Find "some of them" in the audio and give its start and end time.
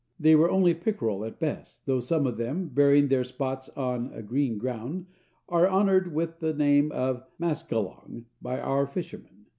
1.99-2.69